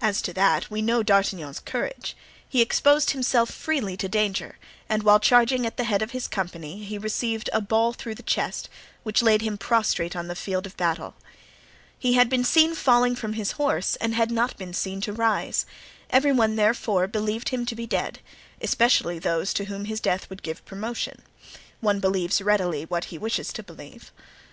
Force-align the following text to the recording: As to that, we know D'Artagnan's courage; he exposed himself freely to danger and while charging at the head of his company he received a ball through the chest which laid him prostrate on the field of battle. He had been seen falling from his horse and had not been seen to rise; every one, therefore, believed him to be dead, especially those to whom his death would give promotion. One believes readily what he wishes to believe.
As 0.00 0.22
to 0.22 0.32
that, 0.34 0.70
we 0.70 0.80
know 0.80 1.02
D'Artagnan's 1.02 1.58
courage; 1.58 2.16
he 2.48 2.62
exposed 2.62 3.10
himself 3.10 3.50
freely 3.50 3.96
to 3.96 4.08
danger 4.08 4.56
and 4.88 5.02
while 5.02 5.18
charging 5.18 5.66
at 5.66 5.76
the 5.76 5.82
head 5.82 6.00
of 6.00 6.12
his 6.12 6.28
company 6.28 6.84
he 6.84 6.96
received 6.96 7.50
a 7.52 7.60
ball 7.60 7.92
through 7.92 8.14
the 8.14 8.22
chest 8.22 8.68
which 9.02 9.20
laid 9.20 9.42
him 9.42 9.58
prostrate 9.58 10.14
on 10.14 10.28
the 10.28 10.36
field 10.36 10.64
of 10.64 10.76
battle. 10.76 11.16
He 11.98 12.12
had 12.12 12.28
been 12.28 12.44
seen 12.44 12.76
falling 12.76 13.16
from 13.16 13.32
his 13.32 13.50
horse 13.58 13.96
and 13.96 14.14
had 14.14 14.30
not 14.30 14.56
been 14.56 14.72
seen 14.72 15.00
to 15.00 15.12
rise; 15.12 15.66
every 16.10 16.30
one, 16.30 16.54
therefore, 16.54 17.08
believed 17.08 17.48
him 17.48 17.66
to 17.66 17.74
be 17.74 17.88
dead, 17.88 18.20
especially 18.62 19.18
those 19.18 19.52
to 19.54 19.64
whom 19.64 19.86
his 19.86 19.98
death 19.98 20.30
would 20.30 20.44
give 20.44 20.64
promotion. 20.64 21.22
One 21.80 21.98
believes 21.98 22.40
readily 22.40 22.84
what 22.84 23.06
he 23.06 23.18
wishes 23.18 23.52
to 23.54 23.64
believe. 23.64 24.12